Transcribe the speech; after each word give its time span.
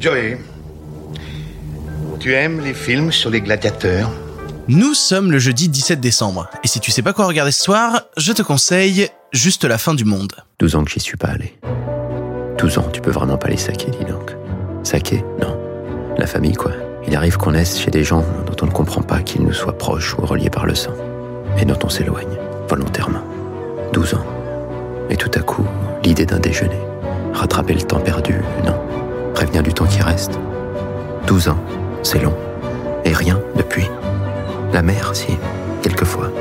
Joey, 0.00 0.38
tu 2.20 2.32
aimes 2.32 2.60
les 2.60 2.74
films 2.74 3.10
sur 3.10 3.30
les 3.30 3.40
gladiateurs? 3.40 4.10
Nous 4.68 4.94
sommes 4.94 5.32
le 5.32 5.40
jeudi 5.40 5.68
17 5.68 5.98
décembre, 5.98 6.48
et 6.62 6.68
si 6.68 6.78
tu 6.78 6.92
sais 6.92 7.02
pas 7.02 7.12
quoi 7.12 7.26
regarder 7.26 7.50
ce 7.50 7.64
soir, 7.64 8.02
je 8.16 8.32
te 8.32 8.42
conseille 8.42 9.08
Juste 9.32 9.64
la 9.64 9.76
fin 9.76 9.94
du 9.94 10.04
monde. 10.04 10.32
12 10.60 10.76
ans 10.76 10.84
que 10.84 10.90
j'y 10.90 11.00
suis 11.00 11.16
pas 11.16 11.28
allé. 11.28 11.58
12 12.58 12.78
ans, 12.78 12.88
tu 12.92 13.00
peux 13.00 13.10
vraiment 13.10 13.36
pas 13.36 13.48
les 13.48 13.56
saquer, 13.56 13.90
dis 13.90 14.04
donc. 14.04 14.36
Saquer 14.84 15.24
Non. 15.40 15.58
La 16.16 16.26
famille, 16.26 16.54
quoi. 16.54 16.72
Il 17.06 17.16
arrive 17.16 17.36
qu'on 17.36 17.52
naisse 17.52 17.78
chez 17.78 17.90
des 17.90 18.04
gens 18.04 18.24
dont 18.46 18.56
on 18.62 18.66
ne 18.66 18.70
comprend 18.70 19.02
pas 19.02 19.20
qu'ils 19.20 19.42
nous 19.42 19.52
soient 19.52 19.76
proches 19.76 20.16
ou 20.16 20.24
reliés 20.24 20.48
par 20.48 20.64
le 20.64 20.74
sang, 20.74 20.94
et 21.60 21.64
dont 21.64 21.78
on 21.82 21.88
s'éloigne, 21.88 22.38
volontairement. 22.68 23.22
12 23.92 24.14
ans. 24.14 24.26
Et 25.10 25.16
tout 25.16 25.30
à 25.34 25.40
coup, 25.40 25.66
l'idée 26.04 26.24
d'un 26.24 26.38
déjeuner. 26.38 26.80
Rattraper 27.34 27.74
le 27.74 27.82
temps 27.82 28.00
perdu, 28.00 28.36
non. 28.64 28.87
Prévenir 29.38 29.62
du 29.62 29.72
temps 29.72 29.86
qui 29.86 30.02
reste. 30.02 30.32
12 31.28 31.50
ans, 31.50 31.62
c'est 32.02 32.18
long. 32.18 32.34
Et 33.04 33.12
rien 33.12 33.40
depuis. 33.54 33.88
La 34.72 34.82
mère, 34.82 35.14
si, 35.14 35.38
quelquefois. 35.80 36.32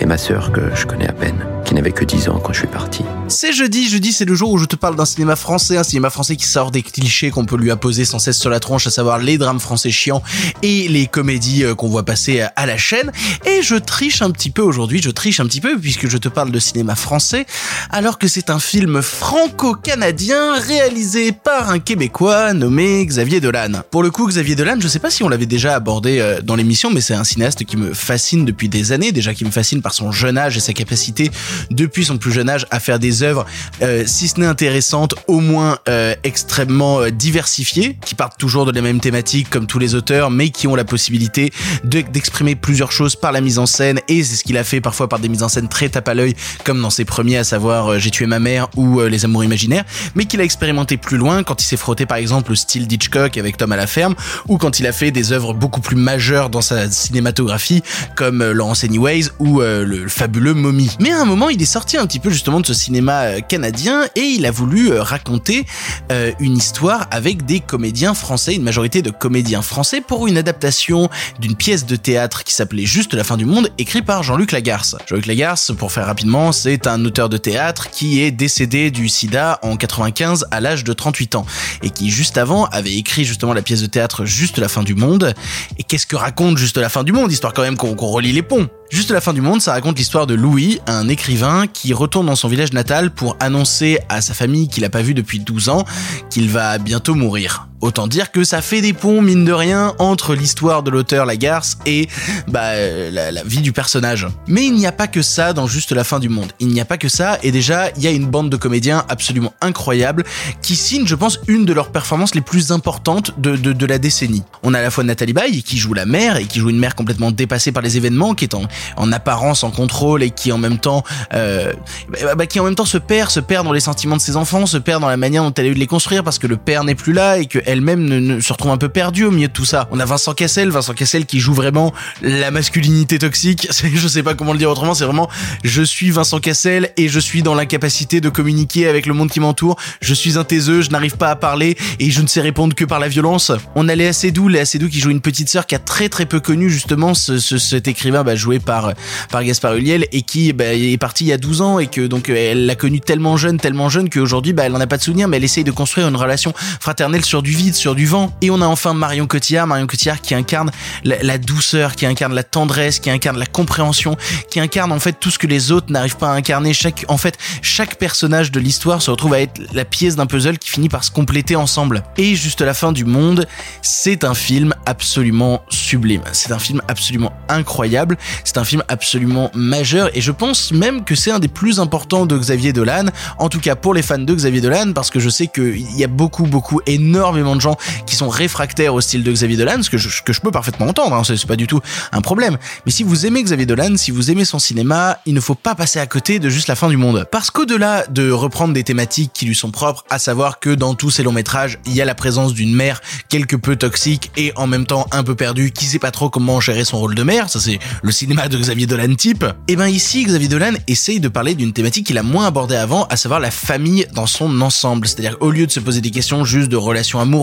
Et 0.00 0.06
ma 0.06 0.16
sœur, 0.16 0.50
que 0.50 0.74
je 0.74 0.86
connais 0.86 1.06
à 1.06 1.12
peine 1.12 1.44
qui 1.66 1.74
n'avait 1.74 1.92
que 1.92 2.06
10 2.06 2.30
ans 2.30 2.40
quand 2.42 2.54
je 2.54 2.60
suis 2.60 2.68
parti. 2.68 3.04
C'est 3.32 3.54
jeudi, 3.54 3.88
jeudi 3.88 4.12
c'est 4.12 4.26
le 4.26 4.34
jour 4.34 4.52
où 4.52 4.58
je 4.58 4.66
te 4.66 4.76
parle 4.76 4.94
d'un 4.94 5.06
cinéma 5.06 5.36
français, 5.36 5.78
un 5.78 5.82
cinéma 5.82 6.10
français 6.10 6.36
qui 6.36 6.44
sort 6.44 6.70
des 6.70 6.82
clichés 6.82 7.30
qu'on 7.30 7.46
peut 7.46 7.56
lui 7.56 7.70
apposer 7.70 8.04
sans 8.04 8.18
cesse 8.18 8.38
sur 8.38 8.50
la 8.50 8.60
tronche, 8.60 8.86
à 8.86 8.90
savoir 8.90 9.18
les 9.18 9.38
drames 9.38 9.58
français 9.58 9.90
chiants 9.90 10.22
et 10.62 10.86
les 10.86 11.06
comédies 11.06 11.64
euh, 11.64 11.74
qu'on 11.74 11.88
voit 11.88 12.04
passer 12.04 12.44
à 12.54 12.66
la 12.66 12.76
chaîne. 12.76 13.10
Et 13.46 13.62
je 13.62 13.76
triche 13.76 14.20
un 14.20 14.30
petit 14.30 14.50
peu 14.50 14.60
aujourd'hui, 14.60 15.00
je 15.02 15.08
triche 15.10 15.40
un 15.40 15.46
petit 15.46 15.62
peu 15.62 15.78
puisque 15.78 16.08
je 16.08 16.18
te 16.18 16.28
parle 16.28 16.50
de 16.50 16.58
cinéma 16.58 16.94
français, 16.94 17.46
alors 17.90 18.18
que 18.18 18.28
c'est 18.28 18.50
un 18.50 18.58
film 18.58 19.00
franco-canadien 19.00 20.60
réalisé 20.60 21.32
par 21.32 21.70
un 21.70 21.78
Québécois 21.78 22.52
nommé 22.52 23.04
Xavier 23.06 23.40
Dolan. 23.40 23.82
Pour 23.90 24.02
le 24.02 24.10
coup, 24.10 24.26
Xavier 24.26 24.56
Dolan, 24.56 24.76
je 24.78 24.88
sais 24.88 25.00
pas 25.00 25.10
si 25.10 25.22
on 25.24 25.30
l'avait 25.30 25.46
déjà 25.46 25.74
abordé 25.74 26.18
euh, 26.18 26.42
dans 26.42 26.54
l'émission, 26.54 26.90
mais 26.90 27.00
c'est 27.00 27.14
un 27.14 27.24
cinéaste 27.24 27.64
qui 27.64 27.78
me 27.78 27.94
fascine 27.94 28.44
depuis 28.44 28.68
des 28.68 28.92
années, 28.92 29.10
déjà 29.10 29.32
qui 29.32 29.46
me 29.46 29.50
fascine 29.50 29.80
par 29.80 29.94
son 29.94 30.12
jeune 30.12 30.36
âge 30.36 30.58
et 30.58 30.60
sa 30.60 30.74
capacité 30.74 31.30
depuis 31.70 32.04
son 32.04 32.18
plus 32.18 32.30
jeune 32.30 32.50
âge 32.50 32.66
à 32.70 32.78
faire 32.78 32.98
des 32.98 33.21
œuvres, 33.22 33.46
euh, 33.82 34.04
si 34.06 34.28
ce 34.28 34.40
n'est 34.40 34.46
intéressantes, 34.46 35.14
au 35.26 35.40
moins 35.40 35.78
euh, 35.88 36.14
extrêmement 36.24 37.00
euh, 37.00 37.10
diversifiées, 37.10 37.96
qui 38.04 38.14
partent 38.14 38.38
toujours 38.38 38.64
de 38.64 38.72
la 38.72 38.82
même 38.82 39.00
thématique 39.00 39.50
comme 39.50 39.66
tous 39.66 39.78
les 39.78 39.94
auteurs, 39.94 40.30
mais 40.30 40.50
qui 40.50 40.66
ont 40.66 40.74
la 40.74 40.84
possibilité 40.84 41.52
d'exprimer 41.84 42.54
plusieurs 42.54 42.92
choses 42.92 43.16
par 43.16 43.32
la 43.32 43.40
mise 43.40 43.58
en 43.58 43.66
scène, 43.66 44.00
et 44.08 44.22
c'est 44.22 44.36
ce 44.36 44.44
qu'il 44.44 44.56
a 44.56 44.64
fait 44.64 44.80
parfois 44.80 45.08
par 45.08 45.18
des 45.18 45.28
mises 45.28 45.42
en 45.42 45.48
scène 45.48 45.68
très 45.68 45.88
tape 45.88 46.08
à 46.08 46.14
l'œil, 46.14 46.34
comme 46.64 46.80
dans 46.80 46.90
ses 46.90 47.04
premiers, 47.04 47.38
à 47.38 47.44
savoir 47.44 47.98
J'ai 47.98 48.10
tué 48.10 48.26
ma 48.26 48.38
mère 48.38 48.68
ou 48.76 49.00
Les 49.00 49.24
amours 49.24 49.44
imaginaires, 49.44 49.84
mais 50.14 50.24
qu'il 50.24 50.40
a 50.40 50.44
expérimenté 50.44 50.96
plus 50.96 51.16
loin 51.16 51.42
quand 51.42 51.62
il 51.62 51.66
s'est 51.66 51.76
frotté 51.76 52.06
par 52.06 52.18
exemple 52.18 52.52
au 52.52 52.54
style 52.54 52.86
d'Hitchcock 52.86 53.36
avec 53.36 53.56
Tom 53.56 53.72
à 53.72 53.76
la 53.76 53.86
ferme, 53.86 54.14
ou 54.48 54.58
quand 54.58 54.80
il 54.80 54.86
a 54.86 54.92
fait 54.92 55.10
des 55.10 55.32
œuvres 55.32 55.54
beaucoup 55.54 55.80
plus 55.80 55.96
majeures 55.96 56.50
dans 56.50 56.62
sa 56.62 56.90
cinématographie, 56.90 57.82
comme 58.16 58.42
Laurence 58.42 58.84
Anyways 58.84 59.28
ou 59.38 59.60
le 59.60 60.08
fabuleux 60.08 60.54
Mommy. 60.54 60.90
Mais 61.00 61.12
à 61.12 61.20
un 61.20 61.24
moment, 61.24 61.48
il 61.48 61.60
est 61.60 61.66
sorti 61.66 61.96
un 61.96 62.06
petit 62.06 62.18
peu 62.18 62.30
justement 62.30 62.60
de 62.60 62.66
ce 62.66 62.74
cinéma 62.74 63.11
euh, 63.20 63.40
canadien 63.40 64.04
et 64.16 64.22
il 64.22 64.46
a 64.46 64.50
voulu 64.50 64.90
euh, 64.90 65.02
raconter 65.02 65.66
euh, 66.10 66.32
une 66.40 66.56
histoire 66.56 67.06
avec 67.10 67.44
des 67.44 67.60
comédiens 67.60 68.14
français, 68.14 68.54
une 68.54 68.62
majorité 68.62 69.02
de 69.02 69.10
comédiens 69.10 69.62
français 69.62 70.00
pour 70.00 70.26
une 70.26 70.36
adaptation 70.36 71.08
d'une 71.38 71.54
pièce 71.54 71.86
de 71.86 71.96
théâtre 71.96 72.44
qui 72.44 72.54
s'appelait 72.54 72.84
Juste 72.84 73.14
la 73.14 73.24
fin 73.24 73.36
du 73.36 73.44
monde, 73.44 73.68
écrit 73.78 74.02
par 74.02 74.22
Jean-Luc 74.22 74.52
Lagarce. 74.52 74.96
Jean-Luc 75.06 75.26
Lagarce, 75.26 75.72
pour 75.76 75.92
faire 75.92 76.06
rapidement, 76.06 76.52
c'est 76.52 76.86
un 76.86 77.04
auteur 77.04 77.28
de 77.28 77.36
théâtre 77.36 77.90
qui 77.90 78.22
est 78.22 78.30
décédé 78.30 78.90
du 78.90 79.08
sida 79.08 79.58
en 79.62 79.76
95 79.76 80.46
à 80.50 80.60
l'âge 80.60 80.84
de 80.84 80.92
38 80.92 81.36
ans 81.36 81.46
et 81.82 81.90
qui 81.90 82.10
juste 82.10 82.38
avant 82.38 82.64
avait 82.66 82.94
écrit 82.94 83.24
justement 83.24 83.52
la 83.52 83.62
pièce 83.62 83.82
de 83.82 83.86
théâtre 83.86 84.24
Juste 84.24 84.58
la 84.58 84.68
fin 84.68 84.82
du 84.82 84.94
monde. 84.94 85.34
Et 85.78 85.82
qu'est-ce 85.82 86.06
que 86.06 86.16
raconte 86.16 86.58
Juste 86.58 86.78
la 86.78 86.88
fin 86.88 87.04
du 87.04 87.12
monde 87.12 87.30
Histoire 87.30 87.52
quand 87.52 87.62
même 87.62 87.76
qu'on 87.76 87.94
relie 87.94 88.32
les 88.32 88.42
ponts? 88.42 88.68
Juste 88.92 89.10
la 89.10 89.22
fin 89.22 89.32
du 89.32 89.40
monde, 89.40 89.62
ça 89.62 89.72
raconte 89.72 89.96
l'histoire 89.96 90.26
de 90.26 90.34
Louis, 90.34 90.78
un 90.86 91.08
écrivain 91.08 91.66
qui 91.66 91.94
retourne 91.94 92.26
dans 92.26 92.36
son 92.36 92.46
village 92.46 92.74
natal 92.74 93.10
pour 93.10 93.38
annoncer 93.40 93.98
à 94.10 94.20
sa 94.20 94.34
famille 94.34 94.68
qu'il 94.68 94.82
n'a 94.82 94.90
pas 94.90 95.00
vu 95.00 95.14
depuis 95.14 95.40
12 95.40 95.70
ans 95.70 95.86
qu'il 96.28 96.50
va 96.50 96.76
bientôt 96.76 97.14
mourir. 97.14 97.68
Autant 97.82 98.06
dire 98.06 98.30
que 98.30 98.44
ça 98.44 98.62
fait 98.62 98.80
des 98.80 98.92
ponts, 98.92 99.20
mine 99.20 99.44
de 99.44 99.52
rien, 99.52 99.94
entre 99.98 100.36
l'histoire 100.36 100.84
de 100.84 100.90
l'auteur 100.90 101.26
Lagarce 101.26 101.78
et 101.84 102.08
bah, 102.46 102.74
la, 103.10 103.42
vie 103.42 103.60
du 103.60 103.72
personnage. 103.72 104.28
Mais 104.46 104.64
il 104.64 104.74
n'y 104.74 104.86
a 104.86 104.92
pas 104.92 105.08
que 105.08 105.20
ça 105.20 105.52
dans 105.52 105.66
Juste 105.66 105.92
la 105.92 106.04
fin 106.04 106.20
du 106.20 106.28
monde. 106.28 106.52
Il 106.60 106.68
n'y 106.68 106.80
a 106.80 106.84
pas 106.84 106.96
que 106.96 107.08
ça, 107.08 107.38
et 107.42 107.50
déjà, 107.50 107.90
il 107.96 108.02
y 108.02 108.06
a 108.06 108.10
une 108.10 108.26
bande 108.26 108.50
de 108.50 108.56
comédiens 108.56 109.04
absolument 109.08 109.52
incroyable 109.60 110.22
qui 110.60 110.76
signe, 110.76 111.06
je 111.06 111.14
pense, 111.16 111.40
une 111.48 111.64
de 111.64 111.72
leurs 111.72 111.90
performances 111.90 112.34
les 112.34 112.40
plus 112.40 112.70
importantes 112.70 113.34
de, 113.38 113.56
de, 113.56 113.72
de 113.72 113.86
la 113.86 113.98
décennie. 113.98 114.44
On 114.62 114.74
a 114.74 114.78
à 114.78 114.82
la 114.82 114.90
fois 114.90 115.02
Nathalie 115.02 115.32
Baye 115.32 115.62
qui 115.62 115.76
joue 115.76 115.92
la 115.92 116.06
mère 116.06 116.36
et 116.36 116.44
qui 116.44 116.60
joue 116.60 116.70
une 116.70 116.78
mère 116.78 116.94
complètement 116.94 117.32
dépassée 117.32 117.72
par 117.72 117.82
les 117.82 117.96
événements, 117.96 118.34
qui 118.34 118.44
est 118.44 118.54
en, 118.54 118.62
en 118.96 119.12
apparence 119.12 119.64
en 119.64 119.70
contrôle 119.70 120.22
et 120.22 120.30
qui 120.30 120.52
en 120.52 120.58
même 120.58 120.78
temps, 120.78 121.02
euh, 121.34 121.72
bah, 122.10 122.34
bah, 122.36 122.46
qui 122.46 122.60
en 122.60 122.64
même 122.64 122.76
temps 122.76 122.84
se 122.84 122.98
perd, 122.98 123.30
se 123.30 123.40
perd 123.40 123.64
dans 123.64 123.72
les 123.72 123.80
sentiments 123.80 124.16
de 124.16 124.20
ses 124.20 124.36
enfants, 124.36 124.66
se 124.66 124.78
perd 124.78 125.00
dans 125.00 125.08
la 125.08 125.16
manière 125.16 125.42
dont 125.42 125.52
elle 125.54 125.66
a 125.66 125.68
eu 125.70 125.74
de 125.74 125.80
les 125.80 125.86
construire 125.88 126.22
parce 126.22 126.38
que 126.38 126.46
le 126.46 126.56
père 126.56 126.84
n'est 126.84 126.94
plus 126.94 127.12
là 127.12 127.38
et 127.38 127.46
que 127.46 127.58
elle-même 127.72 128.40
se 128.40 128.52
retrouve 128.52 128.70
un 128.70 128.78
peu 128.78 128.88
perdue 128.88 129.24
au 129.24 129.30
milieu 129.30 129.48
de 129.48 129.52
tout 129.52 129.64
ça. 129.64 129.88
On 129.90 130.00
a 130.00 130.04
Vincent 130.04 130.34
Cassel, 130.34 130.70
Vincent 130.70 130.94
Cassel 130.94 131.26
qui 131.26 131.40
joue 131.40 131.54
vraiment 131.54 131.92
la 132.22 132.50
masculinité 132.50 133.18
toxique. 133.18 133.68
Je 133.94 134.08
sais 134.08 134.22
pas 134.22 134.34
comment 134.34 134.52
le 134.52 134.58
dire 134.58 134.70
autrement, 134.70 134.94
c'est 134.94 135.04
vraiment 135.04 135.28
je 135.64 135.82
suis 135.82 136.10
Vincent 136.10 136.38
Cassel 136.38 136.90
et 136.96 137.08
je 137.08 137.18
suis 137.18 137.42
dans 137.42 137.54
l'incapacité 137.54 138.20
de 138.20 138.28
communiquer 138.28 138.88
avec 138.88 139.06
le 139.06 139.14
monde 139.14 139.30
qui 139.30 139.40
m'entoure. 139.40 139.76
Je 140.00 140.14
suis 140.14 140.38
un 140.38 140.44
taiseux, 140.44 140.82
je 140.82 140.90
n'arrive 140.90 141.16
pas 141.16 141.30
à 141.30 141.36
parler 141.36 141.76
et 141.98 142.10
je 142.10 142.22
ne 142.22 142.26
sais 142.26 142.40
répondre 142.40 142.74
que 142.74 142.84
par 142.84 143.00
la 143.00 143.08
violence. 143.08 143.52
On 143.74 143.88
a 143.88 143.94
Léa 143.94 144.12
Seydoux, 144.12 144.48
Léa 144.48 144.64
Seydoux 144.64 144.88
qui 144.88 145.00
joue 145.00 145.10
une 145.10 145.20
petite 145.20 145.48
sœur 145.48 145.66
qui 145.66 145.74
a 145.74 145.78
très 145.78 146.08
très 146.08 146.26
peu 146.26 146.40
connu 146.40 146.70
justement 146.70 147.14
ce, 147.14 147.38
cet 147.38 147.88
écrivain 147.88 148.24
bah, 148.24 148.36
joué 148.36 148.58
par 148.58 148.92
par 149.30 149.44
Gaspard 149.44 149.74
Ulliel 149.74 150.06
et 150.12 150.22
qui 150.22 150.52
bah, 150.52 150.74
est 150.74 150.98
parti 150.98 151.24
il 151.24 151.28
y 151.28 151.32
a 151.32 151.38
12 151.38 151.60
ans 151.60 151.78
et 151.78 151.86
que 151.86 152.06
donc 152.06 152.28
elle 152.28 152.66
l'a 152.66 152.74
connu 152.74 153.00
tellement 153.00 153.36
jeune, 153.36 153.58
tellement 153.58 153.88
jeune 153.88 154.10
qu'aujourd'hui 154.10 154.52
bah, 154.52 154.64
elle 154.66 154.74
en 154.74 154.80
a 154.80 154.86
pas 154.86 154.98
de 154.98 155.02
souvenir 155.02 155.28
mais 155.28 155.36
elle 155.36 155.44
essaye 155.44 155.64
de 155.64 155.70
construire 155.70 156.08
une 156.08 156.16
relation 156.16 156.52
fraternelle 156.80 157.24
sur 157.24 157.42
du 157.42 157.52
sur 157.70 157.94
du 157.94 158.06
vent. 158.06 158.32
Et 158.40 158.50
on 158.50 158.60
a 158.60 158.66
enfin 158.66 158.94
Marion 158.94 159.26
Cotillard, 159.26 159.66
Marion 159.66 159.86
Cotillard 159.86 160.20
qui 160.20 160.34
incarne 160.34 160.70
la, 161.04 161.38
douceur, 161.38 161.94
qui 161.94 162.06
incarne 162.06 162.34
la 162.34 162.42
tendresse, 162.42 162.98
qui 162.98 163.10
incarne 163.10 163.38
la 163.38 163.46
compréhension, 163.46 164.16
qui 164.50 164.58
incarne 164.58 164.90
en 164.90 164.98
fait 164.98 165.12
tout 165.12 165.30
ce 165.30 165.38
que 165.38 165.46
les 165.46 165.70
autres 165.70 165.92
n'arrivent 165.92 166.16
pas 166.16 166.30
à 166.30 166.34
incarner. 166.34 166.74
Chaque, 166.74 167.04
en 167.08 167.16
fait, 167.16 167.38
chaque 167.62 167.96
personnage 167.96 168.50
de 168.50 168.58
l'histoire 168.58 169.00
se 169.00 169.10
retrouve 169.10 169.34
à 169.34 169.40
être 169.40 169.60
la 169.72 169.84
pièce 169.84 170.16
d'un 170.16 170.26
puzzle 170.26 170.58
qui 170.58 170.70
finit 170.70 170.88
par 170.88 171.04
se 171.04 171.10
compléter 171.10 171.54
ensemble. 171.54 172.02
Et 172.16 172.34
juste 172.34 172.60
la 172.60 172.74
fin 172.74 172.92
du 172.92 173.04
monde, 173.04 173.46
c'est 173.82 174.24
un 174.24 174.34
film 174.34 174.74
absolument 174.86 175.62
sublime. 175.68 176.22
C'est 176.32 176.52
un 176.52 176.58
film 176.58 176.82
absolument 176.88 177.32
incroyable. 177.48 178.16
C'est 178.44 178.58
un 178.58 178.64
film 178.64 178.82
absolument 178.88 179.50
majeur 179.54 180.10
et 180.14 180.20
je 180.20 180.32
pense 180.32 180.72
même 180.72 181.04
que 181.04 181.14
c'est 181.14 181.30
un 181.30 181.38
des 181.38 181.48
plus 181.48 181.80
importants 181.80 182.26
de 182.26 182.36
Xavier 182.36 182.72
Dolan. 182.72 183.06
En 183.38 183.48
tout 183.48 183.60
cas 183.60 183.76
pour 183.76 183.94
les 183.94 184.02
fans 184.02 184.18
de 184.18 184.34
Xavier 184.34 184.60
Dolan 184.60 184.92
parce 184.94 185.10
que 185.10 185.20
je 185.20 185.28
sais 185.28 185.46
qu'il 185.46 185.96
y 185.96 186.04
a 186.04 186.08
beaucoup, 186.08 186.44
beaucoup, 186.44 186.80
énormément 186.86 187.51
de 187.56 187.60
gens 187.60 187.76
qui 188.06 188.16
sont 188.16 188.28
réfractaires 188.28 188.94
au 188.94 189.00
style 189.00 189.22
de 189.22 189.32
Xavier 189.32 189.56
Dolan, 189.56 189.82
ce 189.82 189.90
que 189.90 189.98
je, 189.98 190.40
peux 190.40 190.50
parfaitement 190.50 190.86
entendre, 190.88 191.14
hein, 191.14 191.22
c'est 191.24 191.46
pas 191.46 191.56
du 191.56 191.66
tout 191.66 191.80
un 192.12 192.20
problème. 192.20 192.58
Mais 192.86 192.92
si 192.92 193.02
vous 193.02 193.26
aimez 193.26 193.42
Xavier 193.42 193.66
Dolan, 193.66 193.96
si 193.96 194.10
vous 194.10 194.30
aimez 194.30 194.44
son 194.44 194.58
cinéma, 194.58 195.18
il 195.26 195.34
ne 195.34 195.40
faut 195.40 195.54
pas 195.54 195.74
passer 195.74 195.98
à 195.98 196.06
côté 196.06 196.38
de 196.38 196.48
juste 196.48 196.68
la 196.68 196.74
fin 196.74 196.88
du 196.88 196.96
monde. 196.96 197.26
Parce 197.30 197.50
qu'au-delà 197.50 198.06
de 198.08 198.30
reprendre 198.30 198.74
des 198.74 198.84
thématiques 198.84 199.32
qui 199.32 199.46
lui 199.46 199.54
sont 199.54 199.70
propres, 199.70 200.04
à 200.10 200.18
savoir 200.18 200.58
que 200.58 200.70
dans 200.70 200.94
tous 200.94 201.10
ses 201.10 201.22
longs 201.22 201.32
métrages, 201.32 201.78
il 201.86 201.94
y 201.94 202.00
a 202.00 202.04
la 202.04 202.14
présence 202.14 202.54
d'une 202.54 202.74
mère 202.74 203.00
quelque 203.28 203.56
peu 203.56 203.76
toxique 203.76 204.30
et 204.36 204.52
en 204.56 204.66
même 204.66 204.86
temps 204.86 205.06
un 205.12 205.22
peu 205.22 205.34
perdue, 205.34 205.70
qui 205.70 205.84
sait 205.84 205.98
pas 205.98 206.10
trop 206.10 206.30
comment 206.30 206.60
gérer 206.60 206.84
son 206.84 206.98
rôle 206.98 207.14
de 207.14 207.22
mère, 207.22 207.48
ça 207.50 207.60
c'est 207.60 207.78
le 208.02 208.12
cinéma 208.12 208.48
de 208.48 208.58
Xavier 208.58 208.86
Dolan 208.86 209.14
type. 209.14 209.44
Et 209.68 209.76
ben 209.76 209.88
ici, 209.88 210.24
Xavier 210.24 210.48
Dolan 210.48 210.72
essaye 210.88 211.20
de 211.20 211.28
parler 211.28 211.54
d'une 211.54 211.72
thématique 211.72 212.06
qu'il 212.06 212.18
a 212.18 212.22
moins 212.22 212.46
abordée 212.46 212.76
avant, 212.76 213.04
à 213.06 213.16
savoir 213.16 213.40
la 213.40 213.50
famille 213.50 214.06
dans 214.14 214.26
son 214.26 214.60
ensemble. 214.60 215.06
C'est-à-dire 215.06 215.36
au 215.40 215.50
lieu 215.50 215.66
de 215.66 215.72
se 215.72 215.80
poser 215.80 216.00
des 216.00 216.10
questions 216.10 216.44
juste 216.44 216.68
de 216.68 216.76
relations 216.76 217.20
amoureuses, 217.20 217.41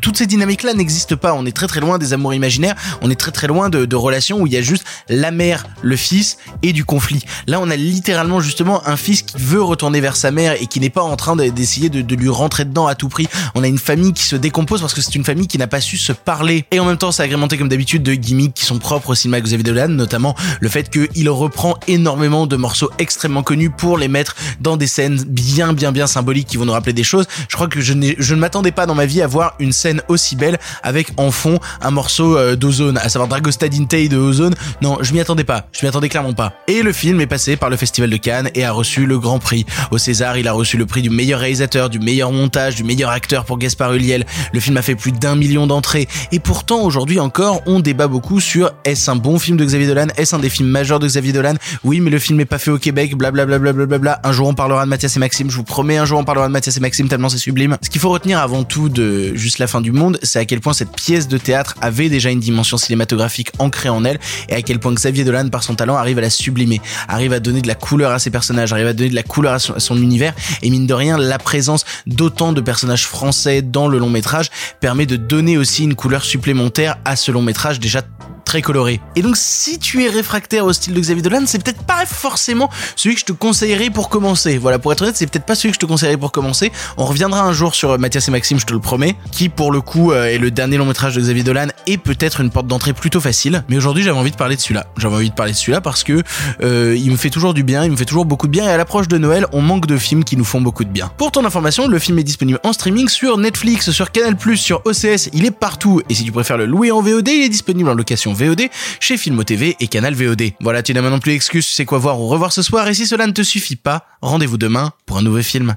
toutes 0.00 0.16
ces 0.16 0.26
dynamiques-là 0.26 0.74
n'existent 0.74 1.16
pas. 1.16 1.34
On 1.34 1.46
est 1.46 1.52
très 1.52 1.66
très 1.66 1.80
loin 1.80 1.98
des 1.98 2.12
amours 2.12 2.34
imaginaires. 2.34 2.74
On 3.02 3.10
est 3.10 3.18
très 3.18 3.30
très 3.30 3.46
loin 3.46 3.68
de, 3.68 3.96
relations 3.96 4.40
où 4.40 4.46
il 4.46 4.52
y 4.52 4.56
a 4.56 4.62
juste 4.62 4.84
la 5.08 5.30
mère, 5.30 5.66
le 5.82 5.96
fils 5.96 6.38
et 6.62 6.72
du 6.72 6.84
conflit. 6.84 7.24
Là, 7.46 7.58
on 7.60 7.68
a 7.70 7.76
littéralement 7.76 8.40
justement 8.40 8.86
un 8.86 8.96
fils 8.96 9.22
qui 9.22 9.36
veut 9.38 9.62
retourner 9.62 10.00
vers 10.00 10.16
sa 10.16 10.30
mère 10.30 10.54
et 10.60 10.66
qui 10.66 10.78
n'est 10.78 10.90
pas 10.90 11.02
en 11.02 11.16
train 11.16 11.34
d'essayer 11.36 11.88
de, 11.88 12.14
lui 12.14 12.28
rentrer 12.28 12.64
dedans 12.64 12.86
à 12.86 12.94
tout 12.94 13.08
prix. 13.08 13.28
On 13.54 13.62
a 13.62 13.68
une 13.68 13.78
famille 13.78 14.12
qui 14.12 14.22
se 14.24 14.36
décompose 14.36 14.80
parce 14.80 14.94
que 14.94 15.00
c'est 15.00 15.14
une 15.14 15.24
famille 15.24 15.46
qui 15.46 15.58
n'a 15.58 15.66
pas 15.66 15.80
su 15.80 15.96
se 15.96 16.12
parler. 16.12 16.64
Et 16.70 16.80
en 16.80 16.84
même 16.84 16.96
temps, 16.96 17.12
c'est 17.12 17.22
agrémenté 17.22 17.58
comme 17.58 17.68
d'habitude 17.68 18.02
de 18.02 18.14
gimmicks 18.14 18.54
qui 18.54 18.64
sont 18.64 18.78
propres 18.78 19.10
au 19.10 19.14
cinéma 19.14 19.40
Xavier 19.40 19.64
Dolan, 19.64 19.88
notamment 19.88 20.34
le 20.60 20.68
fait 20.68 20.90
qu'il 20.90 21.28
reprend 21.30 21.76
énormément 21.86 22.46
de 22.46 22.56
morceaux 22.56 22.90
extrêmement 22.98 23.42
connus 23.42 23.70
pour 23.70 23.98
les 23.98 24.08
mettre 24.08 24.36
dans 24.60 24.76
des 24.76 24.86
scènes 24.86 25.22
bien 25.24 25.72
bien 25.72 25.92
bien 25.92 26.06
symboliques 26.06 26.48
qui 26.48 26.56
vont 26.56 26.64
nous 26.64 26.72
rappeler 26.72 26.92
des 26.92 27.04
choses. 27.04 27.26
Je 27.48 27.56
crois 27.56 27.68
que 27.68 27.80
je, 27.80 27.94
je 28.18 28.34
ne 28.34 28.40
m'attendais 28.40 28.72
pas 28.72 28.86
dans 28.86 28.94
ma 28.98 29.06
vie 29.06 29.22
à 29.22 29.26
voir 29.26 29.54
une 29.58 29.72
scène 29.72 30.02
aussi 30.08 30.36
belle 30.36 30.58
avec 30.82 31.08
en 31.16 31.30
fond 31.30 31.58
un 31.80 31.90
morceau 31.90 32.36
euh, 32.36 32.56
d'Ozone, 32.56 32.98
à 32.98 33.08
savoir 33.08 33.28
Dragostad 33.28 33.74
Intei 33.74 34.08
de 34.08 34.18
Ozone. 34.18 34.54
Non, 34.82 34.98
je 35.00 35.12
m'y 35.12 35.20
attendais 35.20 35.44
pas, 35.44 35.66
je 35.72 35.84
m'y 35.84 35.88
attendais 35.88 36.08
clairement 36.08 36.34
pas. 36.34 36.52
Et 36.66 36.82
le 36.82 36.92
film 36.92 37.20
est 37.20 37.26
passé 37.26 37.56
par 37.56 37.70
le 37.70 37.76
Festival 37.76 38.10
de 38.10 38.16
Cannes 38.16 38.50
et 38.54 38.64
a 38.64 38.72
reçu 38.72 39.06
le 39.06 39.18
Grand 39.18 39.38
Prix. 39.38 39.64
Au 39.90 39.98
César, 39.98 40.36
il 40.36 40.48
a 40.48 40.52
reçu 40.52 40.76
le 40.76 40.84
prix 40.84 41.02
du 41.02 41.10
meilleur 41.10 41.40
réalisateur, 41.40 41.88
du 41.88 41.98
meilleur 41.98 42.32
montage, 42.32 42.74
du 42.74 42.84
meilleur 42.84 43.10
acteur 43.10 43.44
pour 43.44 43.58
Gaspard 43.58 43.94
Ulliel. 43.94 44.26
Le 44.52 44.60
film 44.60 44.76
a 44.76 44.82
fait 44.82 44.96
plus 44.96 45.12
d'un 45.12 45.34
million 45.34 45.66
d'entrées. 45.66 46.08
Et 46.32 46.40
pourtant, 46.40 46.82
aujourd'hui 46.82 47.20
encore, 47.20 47.62
on 47.66 47.80
débat 47.80 48.08
beaucoup 48.08 48.40
sur 48.40 48.72
est-ce 48.84 49.10
un 49.10 49.16
bon 49.16 49.38
film 49.38 49.56
de 49.56 49.64
Xavier 49.64 49.86
Dolan? 49.86 50.08
Est-ce 50.16 50.34
un 50.34 50.38
des 50.38 50.50
films 50.50 50.68
majeurs 50.68 50.98
de 50.98 51.06
Xavier 51.06 51.32
Dolan? 51.32 51.54
Oui, 51.84 52.00
mais 52.00 52.10
le 52.10 52.18
film 52.18 52.40
est 52.40 52.44
pas 52.44 52.58
fait 52.58 52.70
au 52.70 52.78
Québec, 52.78 53.16
blablabla. 53.16 53.58
Bla 53.58 53.72
bla 53.72 53.86
bla 53.86 53.98
bla 53.98 54.20
un 54.24 54.32
jour 54.32 54.48
on 54.48 54.54
parlera 54.54 54.84
de 54.84 54.90
Mathias 54.90 55.16
et 55.16 55.20
Maxime, 55.20 55.50
je 55.50 55.56
vous 55.56 55.64
promets, 55.64 55.96
un 55.96 56.04
jour 56.04 56.18
on 56.18 56.24
parlera 56.24 56.46
de 56.46 56.52
Mathias 56.52 56.76
et 56.76 56.80
Maxime 56.80 57.08
tellement 57.08 57.28
c'est 57.28 57.38
sublime. 57.38 57.76
Ce 57.82 57.90
qu'il 57.90 58.00
faut 58.00 58.10
retenir 58.10 58.38
avant 58.38 58.64
tout 58.64 58.87
de 58.88 59.34
juste 59.34 59.58
la 59.58 59.66
fin 59.66 59.80
du 59.80 59.92
monde, 59.92 60.18
c'est 60.22 60.38
à 60.38 60.44
quel 60.44 60.60
point 60.60 60.72
cette 60.72 60.94
pièce 60.94 61.28
de 61.28 61.38
théâtre 61.38 61.74
avait 61.80 62.08
déjà 62.08 62.30
une 62.30 62.40
dimension 62.40 62.76
cinématographique 62.76 63.50
ancrée 63.58 63.88
en 63.88 64.04
elle 64.04 64.18
et 64.48 64.54
à 64.54 64.62
quel 64.62 64.78
point 64.78 64.92
Xavier 64.92 65.24
Dolan, 65.24 65.48
par 65.48 65.62
son 65.62 65.74
talent, 65.74 65.96
arrive 65.96 66.18
à 66.18 66.22
la 66.22 66.30
sublimer, 66.30 66.80
arrive 67.08 67.32
à 67.32 67.40
donner 67.40 67.62
de 67.62 67.68
la 67.68 67.74
couleur 67.74 68.12
à 68.12 68.18
ses 68.18 68.30
personnages, 68.30 68.72
arrive 68.72 68.86
à 68.86 68.92
donner 68.92 69.10
de 69.10 69.14
la 69.14 69.22
couleur 69.22 69.54
à 69.54 69.58
son, 69.58 69.96
univers 69.96 70.34
et 70.62 70.70
mine 70.70 70.86
de 70.86 70.94
rien, 70.94 71.18
la 71.18 71.38
présence 71.38 71.84
d'autant 72.06 72.52
de 72.52 72.60
personnages 72.60 73.06
français 73.06 73.62
dans 73.62 73.88
le 73.88 73.98
long 73.98 74.10
métrage 74.10 74.50
permet 74.80 75.06
de 75.06 75.16
donner 75.16 75.58
aussi 75.58 75.84
une 75.84 75.94
couleur 75.94 76.24
supplémentaire 76.24 76.98
à 77.04 77.16
ce 77.16 77.32
long 77.32 77.42
métrage 77.42 77.80
déjà 77.80 78.02
très 78.48 78.62
coloré. 78.62 79.02
Et 79.14 79.20
donc 79.20 79.36
si 79.36 79.78
tu 79.78 80.04
es 80.04 80.08
réfractaire 80.08 80.64
au 80.64 80.72
style 80.72 80.94
de 80.94 81.00
Xavier 81.00 81.22
Dolan, 81.22 81.42
c'est 81.44 81.62
peut-être 81.62 81.82
pas 81.82 82.06
forcément 82.06 82.70
celui 82.96 83.14
que 83.14 83.20
je 83.20 83.26
te 83.26 83.32
conseillerais 83.32 83.90
pour 83.90 84.08
commencer. 84.08 84.56
Voilà, 84.56 84.78
pour 84.78 84.90
être 84.90 85.02
honnête, 85.02 85.18
c'est 85.18 85.26
peut-être 85.26 85.44
pas 85.44 85.54
celui 85.54 85.68
que 85.68 85.74
je 85.74 85.80
te 85.80 85.84
conseillerais 85.84 86.16
pour 86.16 86.32
commencer. 86.32 86.72
On 86.96 87.04
reviendra 87.04 87.42
un 87.42 87.52
jour 87.52 87.74
sur 87.74 87.98
Mathias 87.98 88.26
et 88.26 88.30
Maxime, 88.30 88.58
je 88.58 88.64
te 88.64 88.72
le 88.72 88.80
promets, 88.80 89.16
qui 89.32 89.50
pour 89.50 89.70
le 89.70 89.82
coup 89.82 90.12
euh, 90.12 90.24
est 90.24 90.38
le 90.38 90.50
dernier 90.50 90.78
long 90.78 90.86
métrage 90.86 91.14
de 91.14 91.20
Xavier 91.20 91.42
Dolan 91.42 91.66
et 91.86 91.98
peut-être 91.98 92.40
une 92.40 92.48
porte 92.48 92.66
d'entrée 92.66 92.94
plutôt 92.94 93.20
facile. 93.20 93.64
Mais 93.68 93.76
aujourd'hui, 93.76 94.02
j'avais 94.02 94.18
envie 94.18 94.30
de 94.30 94.36
parler 94.36 94.56
de 94.56 94.62
celui-là. 94.62 94.86
J'avais 94.96 95.14
envie 95.14 95.28
de 95.28 95.34
parler 95.34 95.52
de 95.52 95.58
celui-là 95.58 95.82
parce 95.82 96.02
que 96.02 96.22
euh, 96.62 96.96
il 96.98 97.10
me 97.10 97.16
fait 97.16 97.30
toujours 97.30 97.52
du 97.52 97.64
bien, 97.64 97.84
il 97.84 97.90
me 97.90 97.96
fait 97.96 98.06
toujours 98.06 98.24
beaucoup 98.24 98.46
de 98.46 98.52
bien 98.52 98.64
et 98.64 98.70
à 98.70 98.78
l'approche 98.78 99.08
de 99.08 99.18
Noël, 99.18 99.44
on 99.52 99.60
manque 99.60 99.84
de 99.84 99.98
films 99.98 100.24
qui 100.24 100.38
nous 100.38 100.44
font 100.44 100.62
beaucoup 100.62 100.84
de 100.84 100.90
bien. 100.90 101.12
Pour 101.18 101.32
ton 101.32 101.44
information, 101.44 101.86
le 101.86 101.98
film 101.98 102.18
est 102.18 102.24
disponible 102.24 102.60
en 102.64 102.72
streaming 102.72 103.08
sur 103.08 103.36
Netflix, 103.36 103.90
sur 103.90 104.10
Canal+, 104.10 104.36
sur 104.56 104.80
OCS, 104.86 105.28
il 105.34 105.44
est 105.44 105.50
partout 105.50 106.00
et 106.08 106.14
si 106.14 106.24
tu 106.24 106.32
préfères 106.32 106.56
le 106.56 106.64
louer 106.64 106.90
en 106.90 107.02
VOD, 107.02 107.28
il 107.28 107.44
est 107.44 107.48
disponible 107.50 107.90
en 107.90 107.94
location 107.94 108.32
VOD 108.38 108.68
chez 109.00 109.16
Filmo 109.16 109.42
TV 109.42 109.76
et 109.80 109.88
Canal 109.88 110.14
VOD. 110.14 110.52
Voilà, 110.60 110.82
tu 110.82 110.94
n'as 110.94 111.02
maintenant 111.02 111.18
plus 111.18 111.32
d'excuses, 111.32 111.66
sais 111.66 111.84
quoi 111.84 111.98
voir 111.98 112.20
ou 112.20 112.28
revoir 112.28 112.52
ce 112.52 112.62
soir, 112.62 112.86
et 112.88 112.94
si 112.94 113.06
cela 113.06 113.26
ne 113.26 113.32
te 113.32 113.42
suffit 113.42 113.76
pas, 113.76 114.04
rendez-vous 114.22 114.56
demain 114.56 114.92
pour 115.06 115.18
un 115.18 115.22
nouveau 115.22 115.42
film. 115.42 115.74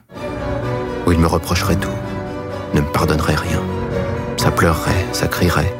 Où 1.06 1.12
il 1.12 1.18
me 1.18 1.28
reprocherait 1.28 1.76
tout, 1.76 1.90
ne 2.74 2.82
me 2.82 2.92
pardonnerait 2.92 3.36
rien. 3.36 3.62
Ça 4.38 4.52
pleurerait, 4.52 5.06
ça 5.12 5.28
crierait, 5.28 5.74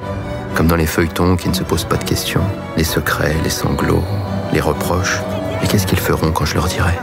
comme 0.56 0.68
dans 0.68 0.76
les 0.76 0.88
feuilletons 0.88 1.38
qui 1.38 1.50
ne 1.50 1.54
se 1.54 1.64
posent 1.64 1.86
pas 1.86 1.98
de 1.98 2.04
questions, 2.04 2.44
les 2.78 2.84
secrets, 2.84 3.36
les 3.44 3.50
sanglots, 3.50 4.04
les 4.52 4.62
reproches. 4.62 5.20
Et 5.64 5.68
qu'est-ce 5.68 5.88
qu'ils 5.88 6.00
feront 6.00 6.32
quand 6.32 6.46
je 6.46 6.56
leur 6.56 6.68
dirai? 6.68 6.94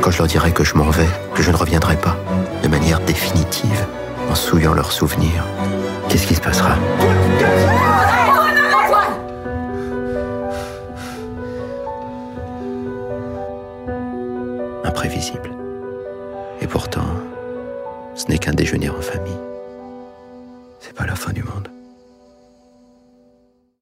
Quand 0.00 0.12
je 0.12 0.18
leur 0.18 0.28
dirai 0.28 0.52
que 0.52 0.64
je 0.64 0.74
m'en 0.74 0.90
vais, 0.90 1.08
que 1.34 1.42
je 1.42 1.50
ne 1.50 1.56
reviendrai 1.56 1.96
pas, 1.96 2.16
de 2.62 2.68
manière 2.68 3.00
définitive, 3.00 3.86
en 4.30 4.34
souillant 4.34 4.74
leurs 4.74 4.92
souvenirs. 4.92 5.44
Qu'est-ce 6.08 6.26
qui 6.26 6.34
se 6.34 6.40
passera? 6.40 6.76
Imprévisible. 14.88 15.50
Et 16.60 16.66
pourtant, 16.66 17.06
ce 18.14 18.26
n'est 18.28 18.38
qu'un 18.38 18.52
déjeuner 18.52 18.88
en 18.88 19.00
famille. 19.00 19.40
C'est 20.80 20.94
pas 20.94 21.06
la 21.06 21.14
fin 21.14 21.32
du 21.32 21.42
monde. 21.42 21.68